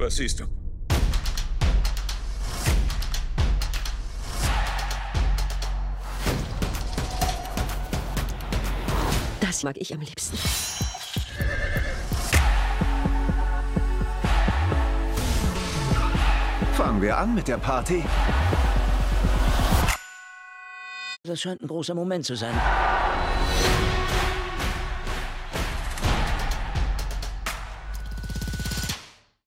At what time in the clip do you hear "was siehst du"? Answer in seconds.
0.00-0.44